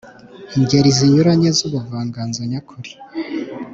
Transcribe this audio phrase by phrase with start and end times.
[0.57, 2.91] ingeri zinyuranye z’ubuvanganzo nyakuri